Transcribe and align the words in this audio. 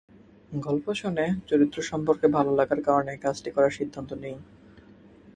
গল্প 0.57 0.85
শুনে 0.93 1.25
চরিত্র 1.47 1.77
সম্পর্কে 1.81 2.27
ভালো 2.27 2.51
লাগার 2.55 2.81
কারণে 2.81 3.17
কাজটি 3.17 3.49
করার 3.51 3.71
সিদ্ধান্ত 3.71 4.11
নিই। 4.13 4.37